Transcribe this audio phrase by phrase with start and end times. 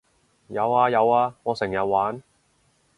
[0.47, 2.23] 有呀有呀我成日玩